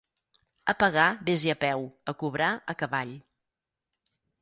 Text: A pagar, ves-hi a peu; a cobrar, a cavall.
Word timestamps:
A 0.73 0.73
pagar, 0.83 1.05
ves-hi 1.27 1.53
a 1.55 1.57
peu; 1.65 1.87
a 2.13 2.17
cobrar, 2.25 2.51
a 2.75 2.79
cavall. 2.83 3.17